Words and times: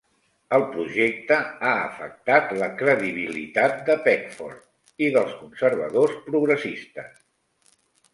El 0.57 0.63
projecte 0.69 1.35
ha 1.41 1.73
afectat 1.89 2.55
la 2.61 2.69
credibilitat 2.79 3.75
de 3.89 3.97
Peckford 4.07 5.05
i 5.09 5.11
dels 5.19 5.37
conservadors 5.43 6.17
progressistes. 6.31 7.13